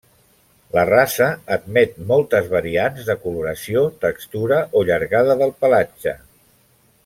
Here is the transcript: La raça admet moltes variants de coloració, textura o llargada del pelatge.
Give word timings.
La 0.75 0.85
raça 0.89 1.27
admet 1.57 1.93
moltes 2.13 2.49
variants 2.55 3.11
de 3.11 3.17
coloració, 3.27 3.85
textura 4.07 4.61
o 4.81 4.85
llargada 4.89 5.37
del 5.45 5.55
pelatge. 5.63 6.17